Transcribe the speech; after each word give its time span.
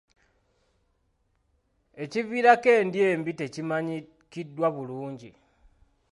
Ekiviirako 2.03 2.71
endya 2.81 3.05
embi 3.13 3.31
tekimanyikiddwa 3.39 4.67
bulungi 4.75 5.29